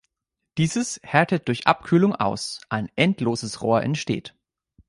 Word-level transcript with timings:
Dieses 0.57 0.99
härtet 1.03 1.47
durch 1.47 1.67
Abkühlung 1.67 2.15
aus, 2.15 2.59
ein 2.69 2.89
endloses 2.95 3.61
Rohr 3.61 3.83
entsteht. 3.83 4.33